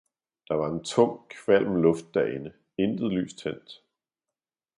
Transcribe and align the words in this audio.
Der 0.49 0.55
var 0.55 0.69
en 0.69 0.83
tung, 0.83 1.19
kvalm 1.29 1.75
luft 1.81 2.13
derinde, 2.13 2.53
intet 2.77 3.11
lys 3.11 3.33
tændt. 3.33 3.81